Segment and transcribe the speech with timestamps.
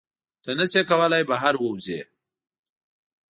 [0.43, 1.99] ته نشې کولی بهر ووځې.